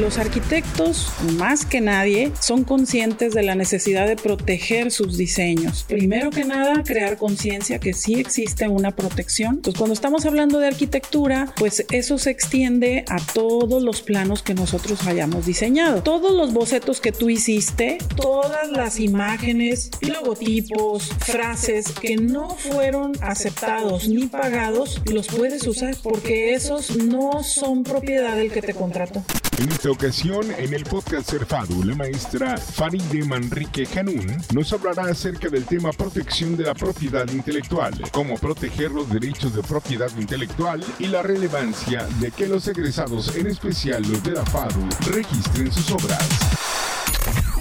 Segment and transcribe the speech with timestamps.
[0.00, 5.84] Los arquitectos, más que nadie, son conscientes de la necesidad de proteger sus diseños.
[5.88, 9.56] Primero que nada, crear conciencia que sí existe una protección.
[9.56, 14.52] Entonces, cuando estamos hablando de arquitectura, pues eso se extiende a todos los planos que
[14.52, 16.02] nosotros hayamos diseñado.
[16.02, 24.08] Todos los bocetos que tú hiciste, todas las imágenes, logotipos, frases que no fueron aceptados
[24.08, 29.24] ni pagados, los puedes usar porque esos no son propiedad del que te contrató.
[29.58, 35.48] En esta ocasión, en el podcast Cerfado, la maestra Faride Manrique Janún nos hablará acerca
[35.48, 41.06] del tema protección de la propiedad intelectual, cómo proteger los derechos de propiedad intelectual y
[41.06, 46.55] la relevancia de que los egresados, en especial los de la FADU, registren sus obras.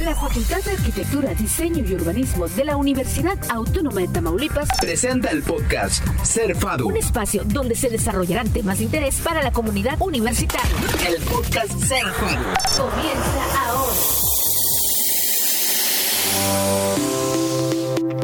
[0.06, 5.42] La Facultad de Arquitectura, Diseño y Urbanismo de la Universidad Autónoma de Tamaulipas presenta el
[5.42, 6.90] podcast Ser FADU.
[6.90, 10.76] Un espacio donde se desarrollarán temas de interés para la comunidad universitaria.
[11.08, 12.92] El podcast Ser FADU.
[12.92, 13.65] Comienza ahora.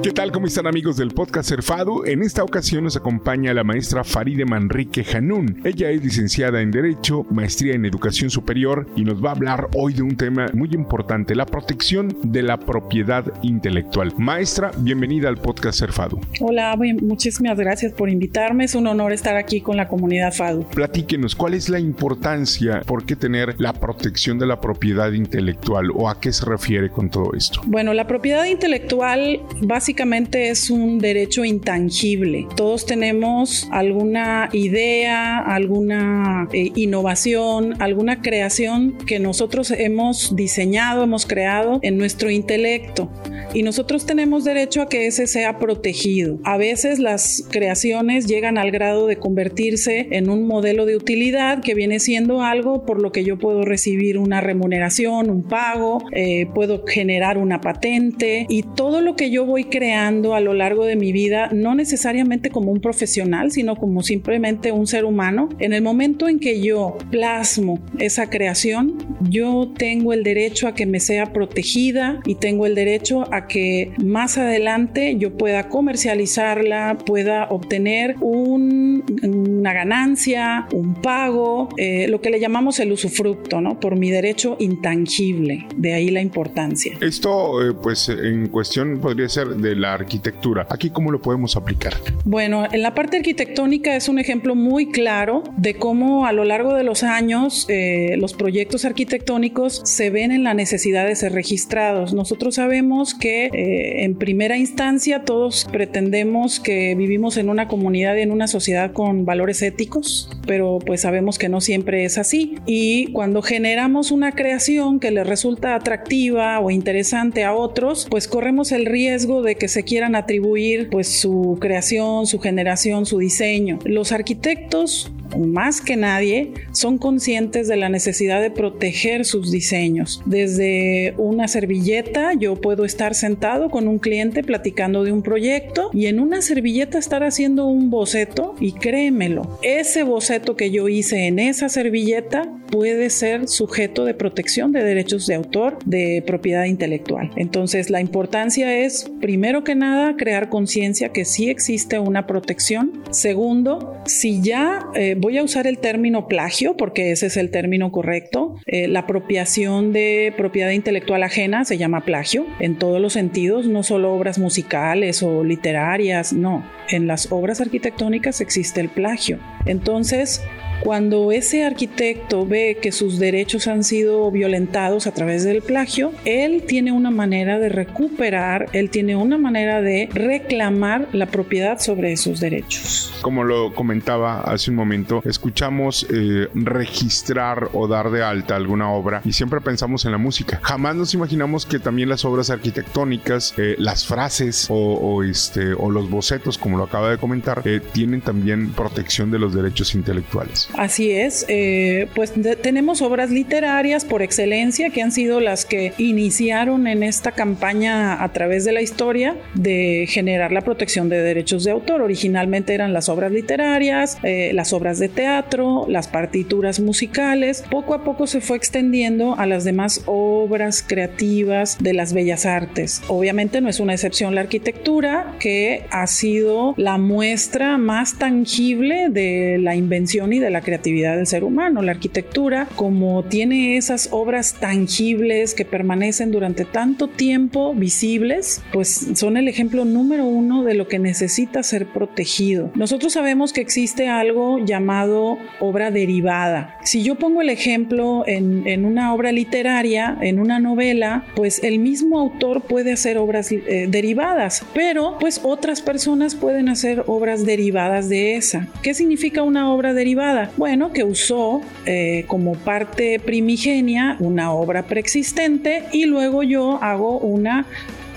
[0.04, 0.32] ¿Qué tal?
[0.32, 2.08] ¿Cómo están amigos del podcast Cerfado?
[2.08, 5.62] En esta ocasión nos acompaña la maestra Faride Manrique Janún.
[5.64, 9.94] Ella es licenciada en Derecho, maestría en Educación Superior y nos va a hablar hoy
[9.94, 14.12] de un tema muy importante, la protección de la propiedad intelectual.
[14.18, 16.20] Maestra, bienvenida al podcast Cerfado.
[16.40, 18.64] Hola, muchísimas gracias por invitarme.
[18.64, 20.64] Es un honor estar aquí con la comunidad FADU.
[20.64, 26.10] Platíquenos, ¿cuál es la importancia, por qué tener la protección de la propiedad intelectual o
[26.10, 27.62] a qué se refiere con todo esto?
[27.68, 32.48] Bueno, la propiedad intelectual básicamente básicamente es un derecho intangible.
[32.56, 41.80] Todos tenemos alguna idea, alguna eh, innovación, alguna creación que nosotros hemos diseñado, hemos creado
[41.82, 43.12] en nuestro intelecto
[43.54, 46.40] y nosotros tenemos derecho a que ese sea protegido.
[46.46, 51.76] A veces las creaciones llegan al grado de convertirse en un modelo de utilidad que
[51.76, 56.86] viene siendo algo por lo que yo puedo recibir una remuneración, un pago, eh, puedo
[56.88, 60.96] generar una patente y todo lo que yo voy creando creando a lo largo de
[60.96, 65.82] mi vida, no necesariamente como un profesional, sino como simplemente un ser humano, en el
[65.82, 68.96] momento en que yo plasmo esa creación,
[69.28, 73.92] yo tengo el derecho a que me sea protegida y tengo el derecho a que
[73.98, 82.40] más adelante yo pueda comercializarla, pueda obtener una ganancia, un pago, eh, lo que le
[82.40, 83.80] llamamos el usufructo, ¿no?
[83.80, 85.66] Por mi derecho intangible.
[85.76, 87.00] De ahí la importancia.
[87.02, 90.68] Esto, eh, pues, en cuestión podría ser de la arquitectura.
[90.70, 91.94] Aquí, ¿cómo lo podemos aplicar?
[92.26, 96.74] Bueno, en la parte arquitectónica es un ejemplo muy claro de cómo a lo largo
[96.74, 102.14] de los años eh, los proyectos arquitectónicos se ven en la necesidad de ser registrados.
[102.14, 108.22] Nosotros sabemos que eh, en primera instancia todos pretendemos que vivimos en una comunidad y
[108.22, 112.56] en una sociedad con valores éticos, pero pues sabemos que no siempre es así.
[112.66, 118.72] Y cuando generamos una creación que le resulta atractiva o interesante a otros, pues corremos
[118.72, 123.78] el riesgo de que se quieran atribuir pues su creación, su generación, su diseño.
[123.86, 130.22] Los arquitectos más que nadie, son conscientes de la necesidad de proteger sus diseños.
[130.26, 136.08] Desde una servilleta, yo puedo estar sentado con un cliente platicando de un proyecto y
[136.08, 141.40] en una servilleta estar haciendo un boceto y créemelo, ese boceto que yo hice en
[141.40, 147.30] esa servilleta puede ser sujeto de protección de derechos de autor, de propiedad intelectual.
[147.36, 153.04] Entonces, la importancia es, primero que nada, crear conciencia que sí existe una protección.
[153.12, 157.92] Segundo, si ya eh, voy a usar el término plagio porque ese es el término
[157.92, 158.56] correcto.
[158.66, 163.84] Eh, la apropiación de propiedad intelectual ajena se llama plagio en todos los sentidos, no
[163.84, 166.66] solo obras musicales o literarias, no.
[166.90, 169.40] En las obras arquitectónicas existe el plagio.
[169.66, 170.42] Entonces,
[170.82, 176.64] cuando ese arquitecto ve que sus derechos han sido violentados a través del plagio, él
[176.68, 182.40] tiene una manera de recuperar, él tiene una manera de reclamar la propiedad sobre esos
[182.40, 183.14] derechos.
[183.22, 189.22] Como lo comentaba hace un momento, escuchamos eh, registrar o dar de alta alguna obra
[189.24, 190.60] y siempre pensamos en la música.
[190.64, 196.10] Jamás nos imaginamos que también las obras arquitectónicas, eh, las frases o, este, o los
[196.10, 200.70] bocetos, como lo acaba de comentar, eh, tienen también protección de los derechos intelectuales.
[200.78, 206.88] Así es, eh, pues tenemos obras literarias por excelencia que han sido las que iniciaron
[206.88, 211.72] en esta campaña a través de la historia de generar la protección de derechos de
[211.72, 212.02] autor.
[212.02, 217.64] Originalmente eran las obras literarias, eh, las obras de teatro, las partituras musicales.
[217.70, 223.02] Poco a poco se fue extendiendo a las demás obras creativas de las bellas artes.
[223.08, 229.58] Obviamente no es una excepción la arquitectura, que ha sido la muestra más tangible de
[229.60, 231.82] la invención y de la creatividad del ser humano.
[231.82, 239.38] La arquitectura, como tiene esas obras tangibles que permanecen durante tanto tiempo visibles, pues son
[239.38, 242.72] el ejemplo número uno de lo que necesita ser protegido.
[242.76, 246.78] Nosotros sabemos que existe algo llamado obra derivada.
[246.84, 251.80] Si yo pongo el ejemplo en, en una obra literaria, en una novela, pues el
[251.80, 258.10] mismo autor puede hacer obras eh, derivadas, pero pues otras personas pueden hacer obras derivadas
[258.10, 258.68] de esa.
[258.82, 260.51] ¿Qué significa una obra derivada?
[260.58, 267.66] Bueno, que usó eh, como parte primigenia una obra preexistente y luego yo hago una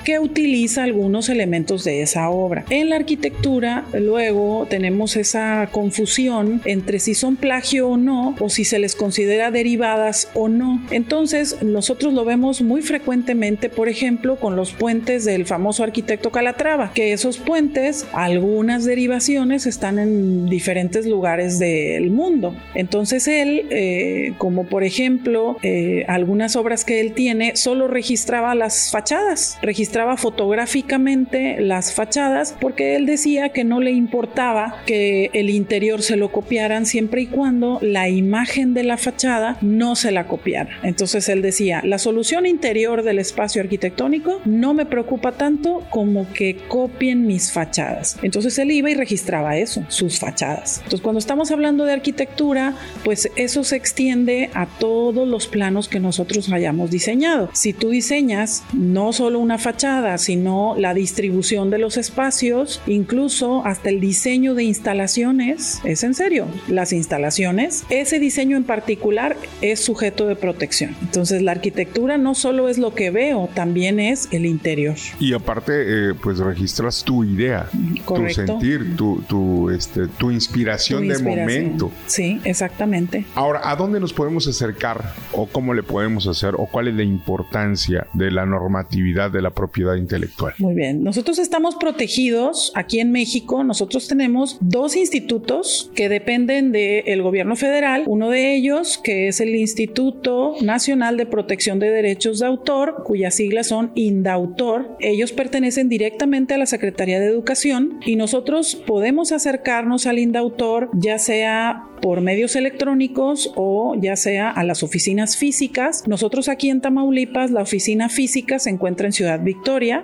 [0.05, 2.65] que utiliza algunos elementos de esa obra.
[2.71, 8.65] En la arquitectura luego tenemos esa confusión entre si son plagio o no o si
[8.65, 10.83] se les considera derivadas o no.
[10.91, 16.93] Entonces nosotros lo vemos muy frecuentemente, por ejemplo, con los puentes del famoso arquitecto Calatrava,
[16.93, 22.55] que esos puentes, algunas derivaciones están en diferentes lugares del mundo.
[22.75, 28.91] Entonces él, eh, como por ejemplo eh, algunas obras que él tiene, solo registraba las
[28.91, 35.51] fachadas, registraba registraba fotográficamente las fachadas porque él decía que no le importaba que el
[35.51, 40.27] interior se lo copiaran siempre y cuando la imagen de la fachada no se la
[40.27, 40.81] copiara.
[40.83, 46.57] Entonces él decía, la solución interior del espacio arquitectónico no me preocupa tanto como que
[46.67, 48.19] copien mis fachadas.
[48.23, 50.79] Entonces él iba y registraba eso, sus fachadas.
[50.79, 52.75] Entonces cuando estamos hablando de arquitectura,
[53.05, 57.49] pues eso se extiende a todos los planos que nosotros hayamos diseñado.
[57.53, 59.84] Si tú diseñas no solo una fachada,
[60.17, 65.81] sino la distribución de los espacios, incluso hasta el diseño de instalaciones.
[65.85, 70.97] Es en serio, las instalaciones, ese diseño en particular es sujeto de protección.
[71.03, 74.97] Entonces la arquitectura no solo es lo que veo, también es el interior.
[75.21, 77.69] Y aparte, eh, pues registras tu idea,
[78.07, 81.93] tu sentir, tu, tu, este, tu inspiración, de momento.
[82.07, 83.27] Sí, exactamente.
[83.35, 87.03] Ahora, ¿a dónde nos podemos acercar o cómo le podemos hacer o cuál es la
[87.03, 89.74] importancia de la normatividad de la propiedad?
[89.99, 90.55] Intelectual.
[90.59, 97.23] Muy bien, nosotros estamos protegidos aquí en México, nosotros tenemos dos institutos que dependen del
[97.23, 102.47] gobierno federal, uno de ellos que es el Instituto Nacional de Protección de Derechos de
[102.47, 108.77] Autor, cuyas siglas son INDAUTOR, ellos pertenecen directamente a la Secretaría de Educación y nosotros
[108.77, 115.39] podemos acercarnos al INDAUTOR ya sea por medios electrónicos o ya sea a las oficinas
[115.39, 116.07] físicas.
[116.07, 119.54] Nosotros aquí en Tamaulipas, la oficina física se encuentra en Ciudad Victoria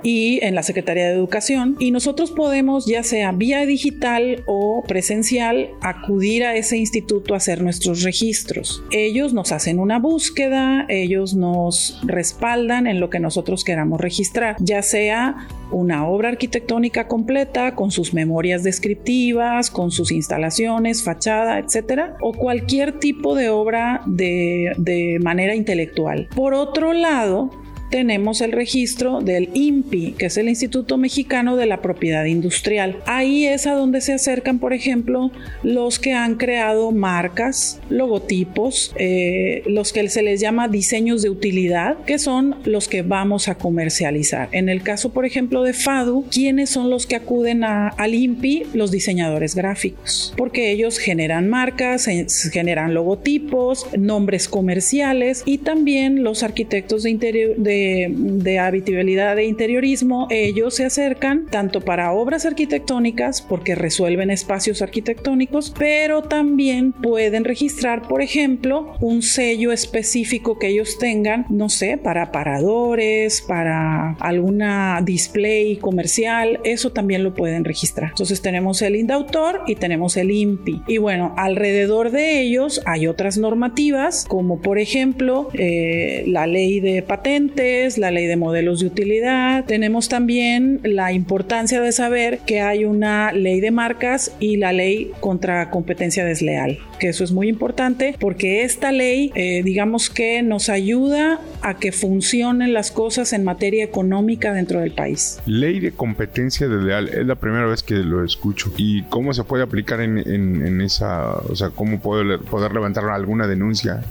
[0.02, 5.70] y en la Secretaría de Educación y nosotros podemos ya sea vía digital o presencial
[5.80, 8.82] acudir a ese instituto a hacer nuestros registros.
[8.90, 14.82] Ellos nos hacen una búsqueda, ellos nos respaldan en lo que nosotros queramos registrar, ya
[14.82, 22.32] sea una obra arquitectónica completa con sus memorias descriptivas, con sus instalaciones, fachada, etcétera, o
[22.32, 26.28] cualquier tipo de obra de, de manera intelectual.
[26.34, 27.50] Por otro lado,
[27.90, 32.96] tenemos el registro del INPI, que es el Instituto Mexicano de la Propiedad Industrial.
[33.06, 35.30] Ahí es a donde se acercan, por ejemplo,
[35.62, 41.98] los que han creado marcas, logotipos, eh, los que se les llama diseños de utilidad,
[42.04, 44.48] que son los que vamos a comercializar.
[44.52, 48.66] En el caso, por ejemplo, de FADU, ¿quiénes son los que acuden a, al INPI?
[48.72, 52.08] Los diseñadores gráficos, porque ellos generan marcas,
[52.52, 60.26] generan logotipos, nombres comerciales y también los arquitectos de interior de de, habitabilidad e interiorismo,
[60.30, 68.02] ellos se acercan tanto para obras arquitectónicas, porque resuelven espacios arquitectónicos, pero también pueden registrar,
[68.02, 75.76] por ejemplo, un sello específico que ellos tengan, no sé, para paradores, para alguna display
[75.76, 78.10] comercial, eso también lo pueden registrar.
[78.10, 80.82] Entonces tenemos el INDAUTOR y tenemos el INPI.
[80.86, 87.02] Y bueno, alrededor de ellos hay otras normativas, como por ejemplo eh, la ley de
[87.02, 89.64] patentes, la ley de modelos de utilidad.
[89.64, 95.12] Tenemos también la importancia de saber que hay una ley de marcas y la ley
[95.20, 100.68] contra competencia desleal, que eso es muy importante porque esta ley, eh, digamos que nos
[100.68, 105.38] ayuda a que funcionen las cosas en materia económica dentro del país.
[105.46, 108.72] Ley de competencia desleal, es la primera vez que lo escucho.
[108.76, 113.46] ¿Y cómo se puede aplicar en, en, esa, o sea, cómo poder, poder levantar alguna
[113.46, 114.02] denuncia?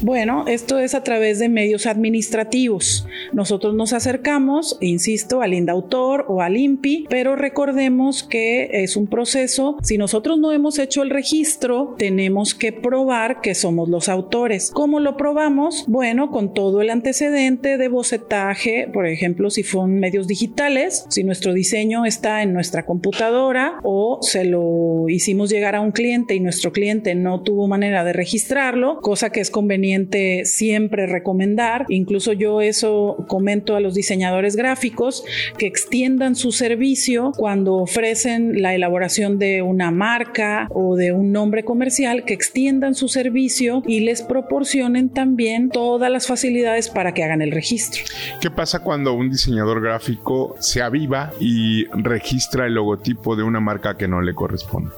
[0.00, 3.01] Bueno, esto es a través de medios administrativos.
[3.32, 9.76] Nosotros nos acercamos, insisto, al INDAUTOR o al INPI, pero recordemos que es un proceso.
[9.82, 14.70] Si nosotros no hemos hecho el registro, tenemos que probar que somos los autores.
[14.72, 15.84] ¿Cómo lo probamos?
[15.86, 21.52] Bueno, con todo el antecedente de bocetaje, por ejemplo, si son medios digitales, si nuestro
[21.52, 26.72] diseño está en nuestra computadora o se lo hicimos llegar a un cliente y nuestro
[26.72, 31.86] cliente no tuvo manera de registrarlo, cosa que es conveniente siempre recomendar.
[31.88, 32.91] Incluso yo eso
[33.28, 35.24] comento a los diseñadores gráficos
[35.58, 41.64] que extiendan su servicio cuando ofrecen la elaboración de una marca o de un nombre
[41.64, 47.42] comercial, que extiendan su servicio y les proporcionen también todas las facilidades para que hagan
[47.42, 48.02] el registro.
[48.40, 53.96] ¿Qué pasa cuando un diseñador gráfico se aviva y registra el logotipo de una marca
[53.96, 54.90] que no le corresponde?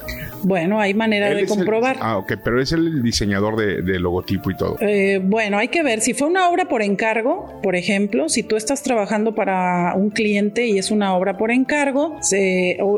[0.43, 1.97] Bueno, hay manera de comprobar.
[2.01, 4.77] ah, ok, pero es el diseñador de, logotipo y todo.
[4.81, 6.01] Eh, bueno, hay que ver.
[6.01, 10.67] Si fue una obra por encargo, por ejemplo, si tú estás trabajando para un cliente
[10.67, 12.19] y es una obra por encargo,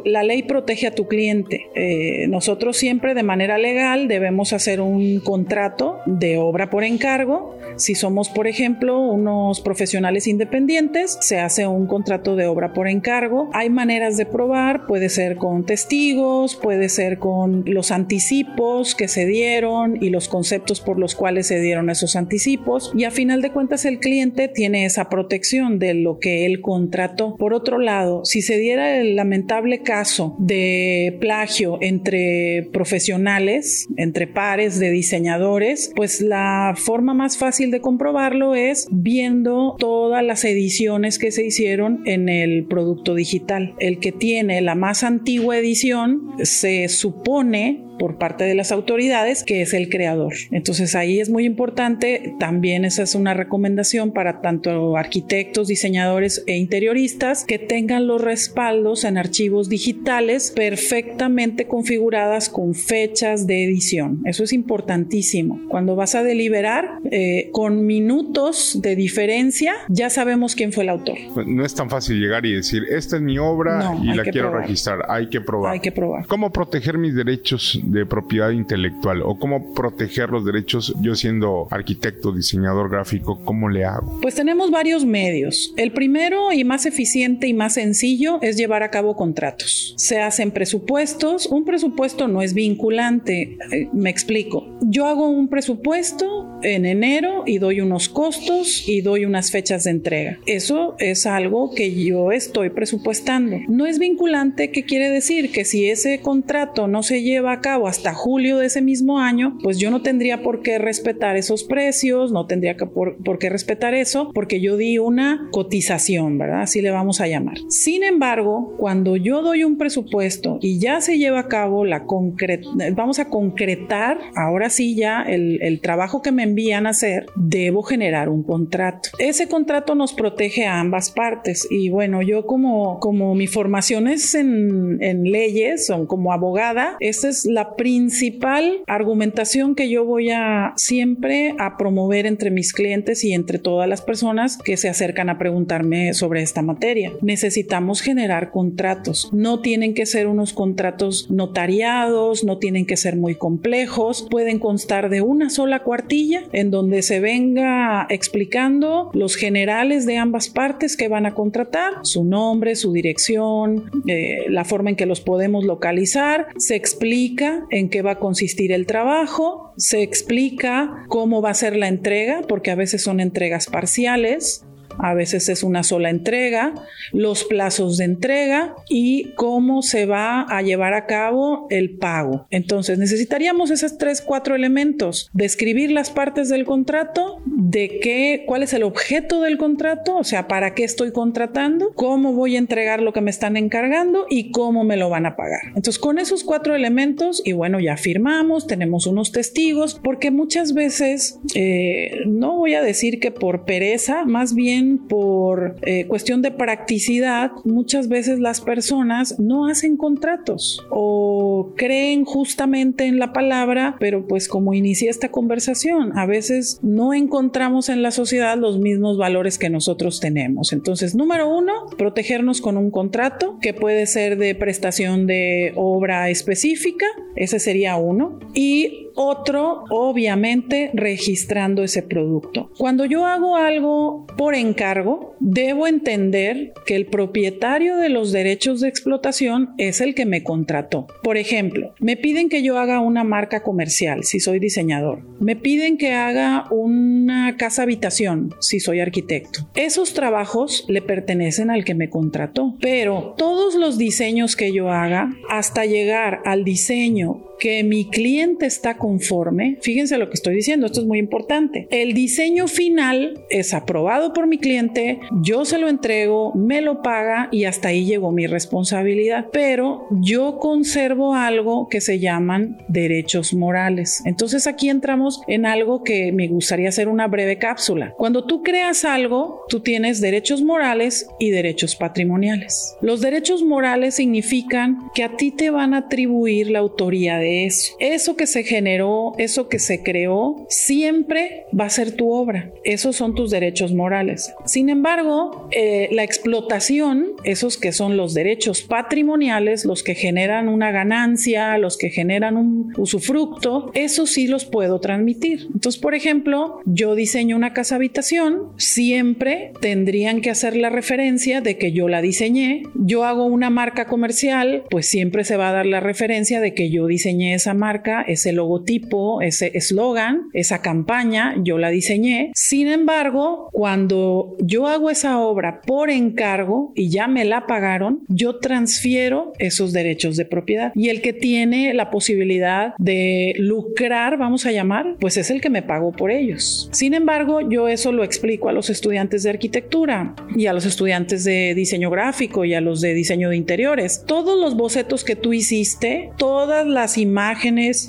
[0.05, 1.67] la ley protege a tu cliente.
[1.75, 7.57] Eh, nosotros siempre de manera legal debemos hacer un contrato de obra por encargo.
[7.77, 13.51] Si somos, por ejemplo, unos profesionales independientes, se hace un contrato de obra por encargo.
[13.53, 19.27] Hay maneras de probar, puede ser con testigos, puede ser con los anticipos que se
[19.27, 23.51] dieron y los conceptos por los cuales se dieron esos anticipos y a final de
[23.51, 27.37] cuentas el cliente tiene esa protección de lo que él contrató.
[27.37, 34.79] Por otro lado, si se diera el lamentable caso de plagio entre profesionales, entre pares
[34.79, 41.33] de diseñadores, pues la forma más fácil de comprobarlo es viendo todas las ediciones que
[41.33, 43.75] se hicieron en el producto digital.
[43.79, 49.45] El que tiene la más antigua edición se supone pone por parte de las autoridades
[49.45, 50.35] que es el creador.
[50.51, 56.57] Entonces ahí es muy importante, también esa es una recomendación para tanto arquitectos, diseñadores e
[56.57, 64.21] interioristas que tengan los respaldos en archivos digitales perfectamente configuradas con fechas de edición.
[64.25, 65.61] Eso es importantísimo.
[65.69, 71.17] Cuando vas a deliberar, eh, con minutos de diferencia, ya sabemos quién fue el autor.
[71.47, 75.05] No es tan fácil llegar y decir, esta es mi obra y la quiero registrar.
[75.09, 75.73] Hay que probar.
[75.73, 76.27] Hay que probar.
[76.27, 82.33] ¿Cómo proteger mis derechos de propiedad intelectual o cómo proteger los derechos yo siendo arquitecto,
[82.33, 84.21] diseñador gráfico, ¿cómo le hago?
[84.21, 85.73] Pues tenemos varios medios.
[85.77, 89.95] El primero y más eficiente y más sencillo es llevar a cabo contratos.
[89.97, 91.47] Se hacen presupuestos.
[91.47, 93.57] Un presupuesto no es vinculante.
[93.73, 94.67] Eh, me explico.
[94.83, 99.91] Yo hago un presupuesto en enero y doy unos costos y doy unas fechas de
[99.91, 100.39] entrega.
[100.47, 103.59] Eso es algo que yo estoy presupuestando.
[103.69, 105.53] No es vinculante, ¿qué quiere decir?
[105.53, 109.59] Que si ese contrato no se lleva a cabo hasta julio de ese mismo año,
[109.63, 113.95] pues yo no tendría por qué respetar esos precios, no tendría que por, qué respetar
[113.95, 116.63] eso, porque yo di una cotización, ¿verdad?
[116.63, 117.59] Así le vamos a llamar.
[117.69, 122.69] Sin embargo, cuando yo doy un presupuesto y ya se lleva a cabo la concreta,
[122.93, 127.83] vamos a concretar, ahora sí ya el, el trabajo que me envían a hacer, debo
[127.83, 129.11] generar un contrato.
[129.19, 134.35] Ese contrato nos protege a ambas partes y bueno, yo como, como mi formación es
[134.35, 140.73] en, en leyes o como abogada, esta es la principal argumentación que yo voy a
[140.77, 145.37] siempre a promover entre mis clientes y entre todas las personas que se acercan a
[145.37, 147.13] preguntarme sobre esta materia.
[147.21, 149.29] Necesitamos generar contratos.
[149.31, 155.11] No tienen que ser unos contratos notariados, no tienen que ser muy complejos, pueden constar
[155.11, 161.09] de una sola cuartilla en donde se venga explicando los generales de ambas partes que
[161.09, 166.49] van a contratar, su nombre, su dirección, eh, la forma en que los podemos localizar,
[166.59, 171.77] se explica en qué va a consistir el trabajo, se explica cómo va a ser
[171.77, 174.65] la entrega, porque a veces son entregas parciales,
[174.99, 176.75] a veces es una sola entrega,
[177.13, 182.47] los plazos de entrega y cómo se va a llevar a cabo el pago.
[182.51, 188.73] Entonces necesitaríamos esos tres, cuatro elementos, describir las partes del contrato, de qué, cuál es
[188.73, 193.13] el objeto del contrato, o sea, para qué estoy contratando, cómo voy a entregar lo
[193.13, 195.61] que me están encargando y cómo me lo van a pagar.
[195.69, 201.39] Entonces con esos cuatro elementos y bueno, ya firmamos, tenemos unos testigos, porque muchas veces,
[201.55, 207.53] eh, no voy a decir que por pereza, más bien por eh, cuestión de practicidad,
[207.63, 214.49] muchas veces las personas no hacen contratos o creen justamente en la palabra, pero pues
[214.49, 219.71] como inicié esta conversación, a veces no encontramos en la sociedad los mismos valores que
[219.71, 220.73] nosotros tenemos.
[220.73, 227.07] Entonces, número uno, protegernos con un contrato que puede ser de prestación de obra específica,
[227.37, 228.41] ese sería uno.
[228.55, 232.71] Y otro, obviamente, registrando ese producto.
[232.79, 238.89] Cuando yo hago algo por encargo, debo entender que el propietario de los derechos de
[238.89, 241.07] explotación es el que me contrató.
[241.23, 245.23] Por ejemplo, me piden que yo haga una marca comercial si soy diseñador.
[245.41, 249.69] Me piden que haga una casa habitación si soy arquitecto.
[249.75, 255.31] Esos trabajos le pertenecen al que me contrató, pero todos los diseños que yo haga
[255.49, 261.01] hasta llegar al diseño que mi cliente está conforme, fíjense lo que estoy diciendo, esto
[261.01, 261.87] es muy importante.
[261.91, 267.49] El diseño final es aprobado por mi cliente, yo se lo entrego, me lo paga
[267.53, 274.23] y hasta ahí llegó mi responsabilidad, pero yo conservo algo que se llaman derechos morales.
[274.25, 278.15] Entonces aquí entramos en algo que me gustaría hacer una breve cápsula.
[278.17, 282.97] Cuando tú creas algo, tú tienes derechos morales y derechos patrimoniales.
[283.01, 287.95] Los derechos morales significan que a ti te van a atribuir la autoría de eso.
[287.99, 292.73] Eso que se generó, eso que se creó, siempre va a ser tu obra.
[292.85, 294.53] Esos son tus derechos morales.
[294.65, 300.91] Sin embargo, eh, la explotación, esos que son los derechos patrimoniales, los que generan una
[300.91, 305.69] ganancia, los que generan un usufructo, esos sí los puedo transmitir.
[305.73, 311.79] Entonces, por ejemplo, yo diseño una casa habitación, siempre tendrían que hacer la referencia de
[311.79, 312.83] que yo la diseñé.
[312.95, 316.91] Yo hago una marca comercial, pues siempre se va a dar la referencia de que
[316.91, 322.51] yo diseñé esa marca, ese logotipo, ese eslogan, esa campaña, yo la diseñé.
[322.55, 328.59] Sin embargo, cuando yo hago esa obra por encargo y ya me la pagaron, yo
[328.59, 330.93] transfiero esos derechos de propiedad.
[330.95, 335.71] Y el que tiene la posibilidad de lucrar, vamos a llamar, pues es el que
[335.71, 336.89] me pagó por ellos.
[336.93, 341.45] Sin embargo, yo eso lo explico a los estudiantes de arquitectura y a los estudiantes
[341.45, 344.25] de diseño gráfico y a los de diseño de interiores.
[344.27, 347.26] Todos los bocetos que tú hiciste, todas las imágenes,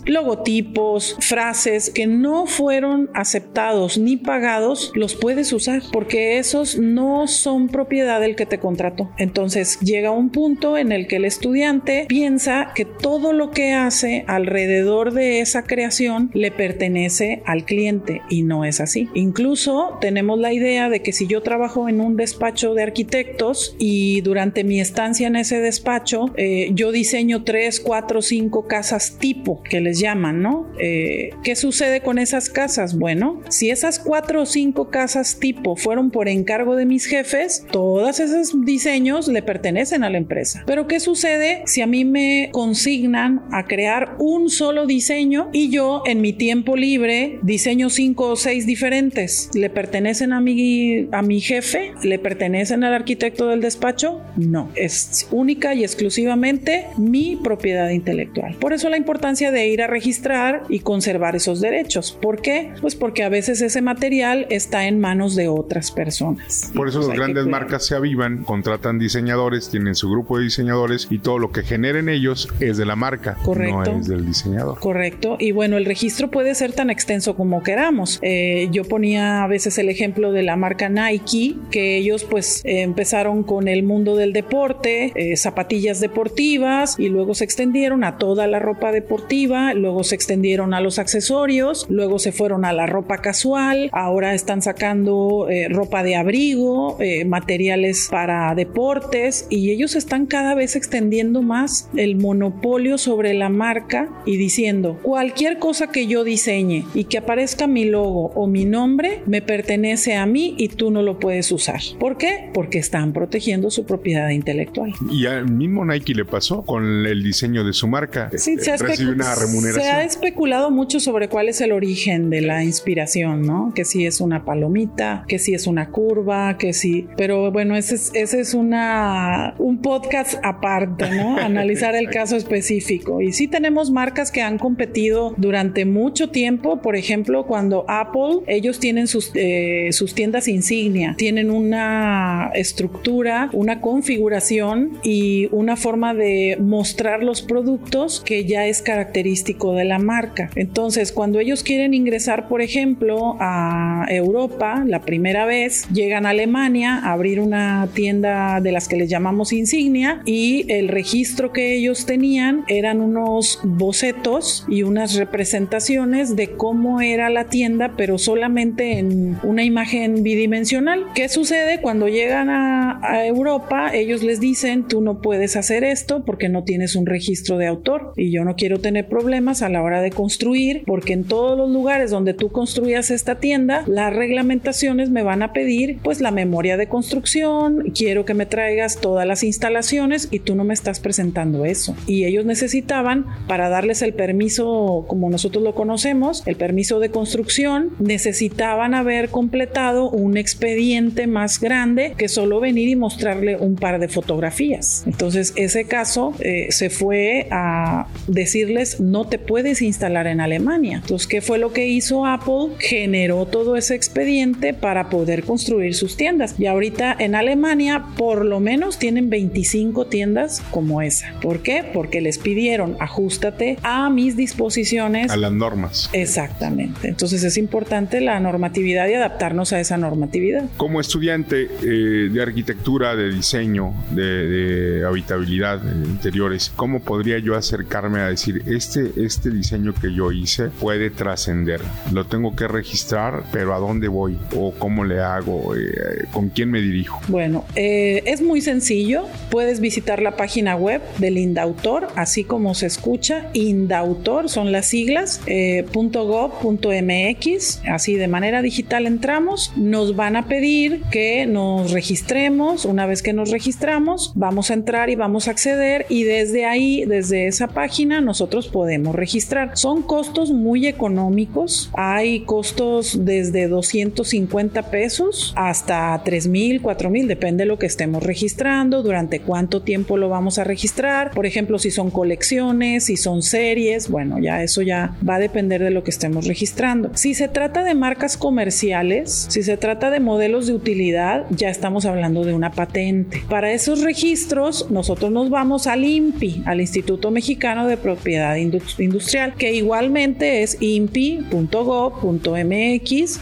[0.06, 7.70] logotipos, frases que no fueron aceptados ni pagados, los puedes usar porque esos no son
[7.70, 9.10] propiedad del que te contrató.
[9.18, 14.24] Entonces llega un punto en el que el estudiante piensa que todo lo que hace
[14.28, 19.10] alrededor de esa creación le pertenece al cliente y no es así.
[19.14, 24.22] Incluso tenemos la idea de que si yo trabajo en un despacho de arquitectos y
[24.22, 29.82] durante mi estancia en ese despacho eh, yo diseño tres, cuatro, cinco casas tipo que
[29.82, 30.68] les llaman, ¿no?
[30.80, 32.98] Eh, ¿Qué sucede con esas casas?
[32.98, 38.20] Bueno, si esas cuatro o cinco casas tipo fueron por encargo de mis jefes, todos
[38.20, 40.64] esos diseños le pertenecen a la empresa.
[40.66, 46.04] Pero ¿qué sucede si a mí me consignan a crear un solo diseño y yo
[46.06, 49.50] en mi tiempo libre diseño cinco o seis diferentes?
[49.54, 51.94] ¿Le pertenecen a mi, a mi jefe?
[52.04, 54.22] ¿Le pertenecen al arquitecto del despacho?
[54.36, 58.56] No, es única y exclusivamente mi propiedad intelectual.
[58.56, 62.18] Por eso la importancia de ir a registrar y conservar esos derechos.
[62.22, 62.74] ¿Por qué?
[62.82, 66.72] Pues porque a veces ese material está en manos de otras personas.
[66.76, 71.20] Por eso las grandes marcas se avivan, contratan diseñadores, tienen su grupo de diseñadores y
[71.20, 73.92] todo lo que generen ellos es de la marca, Correcto.
[73.92, 74.80] no es del diseñador.
[74.80, 75.38] Correcto.
[75.40, 78.20] Y bueno, el registro puede ser tan extenso como queramos.
[78.22, 83.44] Eh, yo ponía a veces el ejemplo de la marca Nike, que ellos pues empezaron
[83.44, 88.60] con el mundo del deporte, eh, zapatillas deportivas y luego se extendieron a toda la
[88.60, 93.90] ropa deportiva, luego se extendieron a los accesorios, luego se fueron a la ropa casual,
[93.94, 100.56] ahora están sacando eh, ropa de abrigo, eh, materiales para deportes y ellos están cada
[100.56, 106.86] vez extendiendo más el monopolio sobre la marca y diciendo cualquier cosa que yo diseñe
[106.94, 111.02] y que aparezca mi logo o mi nombre me pertenece a mí y tú no
[111.02, 111.80] lo puedes usar.
[112.00, 112.50] ¿Por qué?
[112.54, 114.94] Porque están protegiendo su propiedad intelectual.
[115.12, 118.30] Y al mismo Nike le pasó con el diseño de su marca.
[118.36, 123.72] Sí, se se ha especulado mucho sobre cuál es el origen de la inspiración, ¿no?
[123.74, 127.08] Que si es una palomita, que si es una curva, que si...
[127.16, 131.38] Pero bueno, ese es, ese es una, un podcast aparte, ¿no?
[131.48, 133.22] Analizar el caso específico.
[133.22, 136.82] Y sí tenemos marcas que han competido durante mucho tiempo.
[136.82, 143.82] Por ejemplo, cuando Apple, ellos tienen sus, eh, sus tiendas insignia, tienen una estructura, una
[143.82, 150.50] configuración y una forma de mostrar los productos que ya es característico de la marca.
[150.56, 157.00] Entonces, cuando ellos quieren ingresar, por ejemplo, a Europa la primera vez, llegan a Alemania
[157.04, 162.06] a abrir una tienda de las que les llamamos insignia y el registro que ellos
[162.06, 169.38] tenían eran unos bocetos y unas representaciones de cómo era la tienda, pero solamente en
[169.44, 171.06] una imagen bidimensional.
[171.14, 173.92] ¿Qué sucede cuando llegan a, a Europa?
[173.94, 178.14] Ellos les dicen, tú no puedes hacer esto porque no tienes un registro de autor
[178.16, 181.70] y yo no quiero tener problemas a la hora de construir, porque en todos los
[181.70, 186.78] lugares donde tú construyas esta tienda, las reglamentaciones me van a pedir pues la memoria
[186.78, 191.66] de construcción, quiero que me traigas todas las instalaciones y tú no me estás presentando
[191.66, 191.94] eso.
[192.08, 197.90] Y ellos necesitaban para darles el permiso como nosotros lo conocemos, el permiso de construcción,
[198.00, 204.08] necesitaban haber completado un expediente más grande que solo venir y mostrarle un par de
[204.08, 205.04] fotografías.
[205.06, 208.08] Entonces ese caso eh, se fue a
[208.38, 210.98] decirles no te puedes instalar en Alemania.
[211.02, 212.76] Entonces, ¿qué fue lo que hizo Apple?
[212.80, 216.56] Generó todo ese expediente para poder construir sus tiendas.
[216.58, 221.34] Y ahorita en Alemania por lo menos tienen 25 tiendas como esa.
[221.42, 221.84] ¿Por qué?
[221.94, 225.32] Porque les pidieron ajustate a mis disposiciones.
[225.32, 226.10] A las normas.
[226.14, 227.08] Exactamente.
[227.08, 230.66] Entonces es importante la normatividad y adaptarnos a esa normatividad.
[230.78, 237.56] Como estudiante eh, de arquitectura, de diseño, de, de habitabilidad, de interiores, ¿cómo podría yo
[237.56, 241.82] acercarme a decir, este, este diseño que yo hice puede trascender?
[242.12, 244.38] Lo tengo que registrar, pero ¿a dónde voy?
[244.56, 245.76] ¿O cómo le hago?
[245.76, 247.22] Eh, ¿Con quién me dirijo?
[247.28, 249.26] Bueno, eh, es muy sencillo.
[249.50, 253.50] Puedes visitar la página web del Indautor, así como se escucha.
[253.54, 257.82] Indautor son las siglas, eh, .gov.mx.
[257.88, 259.72] Así de manera digital entramos.
[259.76, 262.86] Nos van a pedir que nos registremos.
[262.86, 267.06] Una vez que nos registramos, vamos a entrar y vamos a acceder y desde ahí,
[267.06, 269.72] desde esa página, nosotros podemos registrar.
[269.78, 271.90] Son costos muy económicos.
[271.94, 278.24] Hay costos desde 250 pesos hasta 3 mil, 4 mil, depende de lo que estemos
[278.24, 281.32] registrando, durante cuánto tiempo lo vamos a registrar.
[281.32, 285.82] Por ejemplo, si son colecciones, si son series, bueno, ya eso ya va a depender
[285.82, 287.12] de lo que estemos registrando.
[287.16, 292.06] Si se trata de marcas comerciales, si se trata de modelos de utilidad, ya estamos
[292.06, 293.44] hablando de una patente.
[293.50, 299.74] Para esos registros, nosotros nos vamos al INPI, al Instituto Mexicano de Propiedad Industrial, que
[299.74, 301.50] igualmente es impi.gov.mx.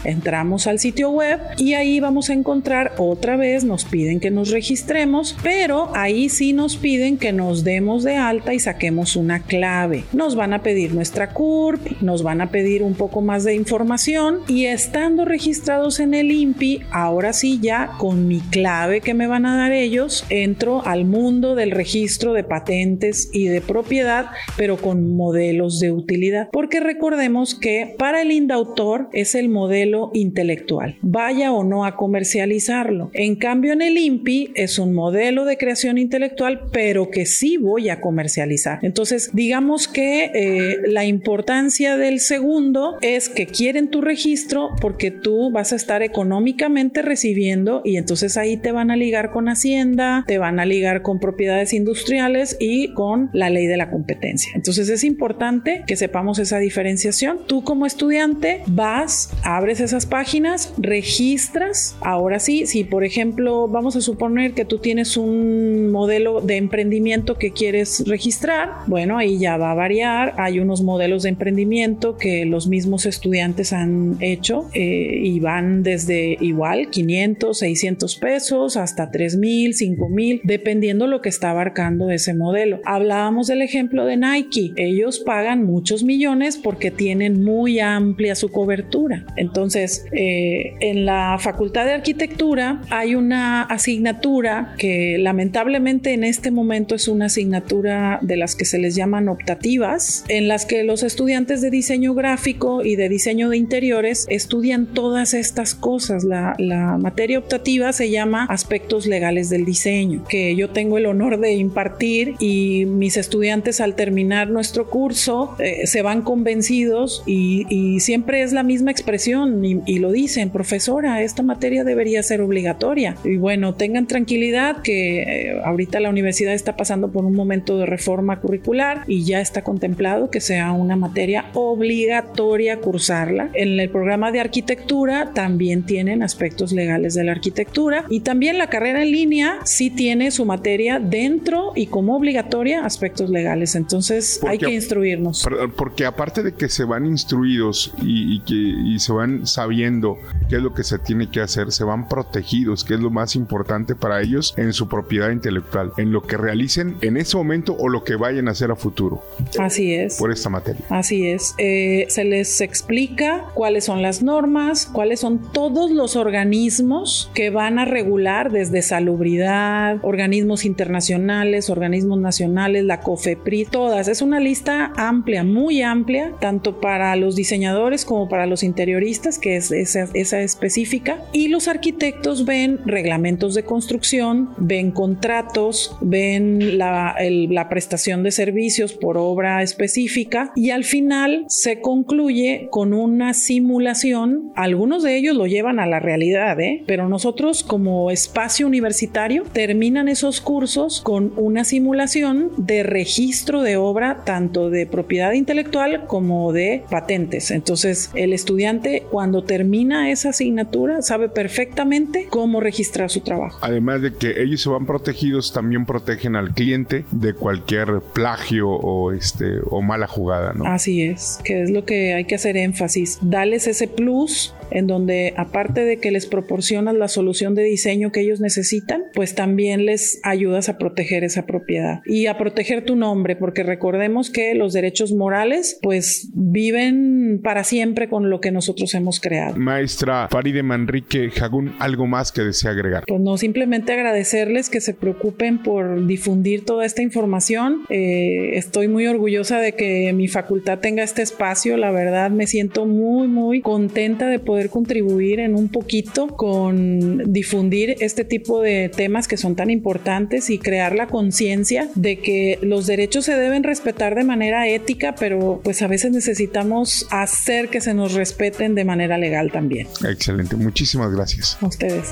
[0.04, 4.50] Entramos al sitio web y ahí vamos a encontrar otra vez, nos piden que nos
[4.50, 10.02] registremos, pero ahí sí nos piden que nos demos de alta y saquemos una clave.
[10.12, 14.40] Nos van a pedir nuestra CURP, nos van a pedir un poco más de información
[14.48, 19.46] y estando registrados en el INPI, ahora sí ya con mi clave que me van
[19.46, 25.16] a dar ellos, entro al mundo del registro de patentes y de propiedad, pero con
[25.16, 26.48] modelos de utilidad.
[26.52, 33.10] Porque recordemos que para el indautor es el modelo intelectual, vaya o no a comercializarlo.
[33.12, 37.88] En cambio, en el INPI es un modelo de creación intelectual, pero que sí voy
[37.88, 38.78] a comercializar.
[38.82, 45.50] Entonces, digamos que eh, la importancia del segundo es que quieren tu registro porque tú
[45.50, 50.38] vas a estar económicamente recibiendo y entonces ahí te van a ligar con Hacienda, te
[50.38, 54.35] van a ligar con propiedades industriales y con la ley de la competencia.
[54.54, 57.40] Entonces es importante que sepamos esa diferenciación.
[57.46, 61.96] Tú como estudiante vas, abres esas páginas, registras.
[62.00, 67.36] Ahora sí, si por ejemplo vamos a suponer que tú tienes un modelo de emprendimiento
[67.36, 70.34] que quieres registrar, bueno, ahí ya va a variar.
[70.38, 76.36] Hay unos modelos de emprendimiento que los mismos estudiantes han hecho eh, y van desde
[76.40, 82.34] igual 500, 600 pesos hasta 3 mil, 5 mil, dependiendo lo que está abarcando ese
[82.34, 82.80] modelo.
[82.84, 84.72] Hablábamos del ejemplo de Nike.
[84.76, 89.24] Ellos pagan muchos millones porque tienen muy amplia su cobertura.
[89.36, 96.94] Entonces, eh, en la Facultad de Arquitectura hay una asignatura que lamentablemente en este momento
[96.94, 101.60] es una asignatura de las que se les llaman optativas, en las que los estudiantes
[101.60, 106.24] de diseño gráfico y de diseño de interiores estudian todas estas cosas.
[106.24, 111.38] La, la materia optativa se llama aspectos legales del diseño, que yo tengo el honor
[111.38, 118.00] de impartir y mis estudiantes al terminar nuestro curso eh, se van convencidos y, y,
[118.00, 123.16] siempre es la misma expresión y, y, lo dicen, profesora, esta materia debería ser obligatoria.
[123.24, 127.86] Y bueno, tengan tranquilidad que eh, ahorita la universidad está pasando por un momento de
[127.86, 133.50] reforma curricular y ya está contemplado que sea una materia obligatoria cursarla.
[133.54, 138.68] En el programa de arquitectura también tienen aspectos legales de la arquitectura y también la
[138.68, 143.74] carrera en línea sí tiene su materia dentro y como obligatoria aspectos legales.
[143.74, 144.05] Entonces
[144.40, 145.46] porque, hay que instruirnos.
[145.76, 150.56] Porque aparte de que se van instruidos y, y que y se van sabiendo qué
[150.56, 153.94] es lo que se tiene que hacer, se van protegidos, que es lo más importante
[153.94, 158.04] para ellos en su propiedad intelectual, en lo que realicen en ese momento o lo
[158.04, 159.22] que vayan a hacer a futuro.
[159.58, 160.16] Así es.
[160.18, 160.84] Por esta materia.
[160.90, 161.54] Así es.
[161.58, 167.78] Eh, se les explica cuáles son las normas, cuáles son todos los organismos que van
[167.78, 173.95] a regular desde salubridad, organismos internacionales, organismos nacionales, la COFEPRI, todas.
[173.96, 179.56] Es una lista amplia, muy amplia, tanto para los diseñadores como para los interioristas, que
[179.56, 187.68] es esa, específica, y los arquitectos ven reglamentos de construcción, ven contratos, ven la, la
[187.70, 194.52] prestación de servicios por obra específica y al final se concluye con una simulación.
[194.56, 196.84] Algunos de ellos lo llevan a la realidad, ¿eh?
[196.86, 203.85] pero nosotros como espacio universitario terminan esos cursos con una simulación de registro de obra
[204.24, 207.50] tanto de propiedad intelectual como de patentes.
[207.50, 213.58] Entonces el estudiante cuando termina esa asignatura sabe perfectamente cómo registrar su trabajo.
[213.62, 219.12] Además de que ellos se van protegidos, también protegen al cliente de cualquier plagio o
[219.12, 220.64] este o mala jugada, ¿no?
[220.66, 223.18] Así es, que es lo que hay que hacer énfasis.
[223.22, 228.20] Dales ese plus en donde aparte de que les proporcionas la solución de diseño que
[228.20, 233.36] ellos necesitan, pues también les ayudas a proteger esa propiedad y a proteger tu nombre,
[233.36, 239.20] porque recordemos que los derechos morales pues viven para siempre con lo que nosotros hemos
[239.20, 239.54] creado.
[239.56, 243.04] Maestra Faride Manrique Jagún, ¿algo más que desea agregar?
[243.06, 247.82] Pues no, simplemente agradecerles que se preocupen por difundir toda esta información.
[247.90, 252.86] Eh, estoy muy orgullosa de que mi facultad tenga este espacio, la verdad me siento
[252.86, 259.28] muy, muy contenta de poder contribuir en un poquito con difundir este tipo de temas
[259.28, 264.14] que son tan importantes y crear la conciencia de que los derechos se deben respetar
[264.14, 269.18] de manera ética, pero pues a veces necesitamos hacer que se nos respeten de manera
[269.18, 269.88] legal también.
[270.08, 271.58] Excelente, muchísimas gracias.
[271.60, 272.10] A ustedes.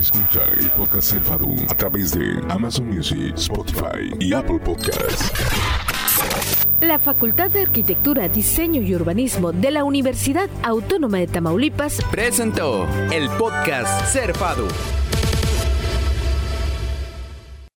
[0.00, 1.14] Escucha el podcast
[1.70, 5.32] a través de Amazon Music, Spotify y Apple Podcasts.
[6.80, 13.28] La Facultad de Arquitectura, Diseño y Urbanismo de la Universidad Autónoma de Tamaulipas presentó el
[13.30, 14.68] podcast Cerfado.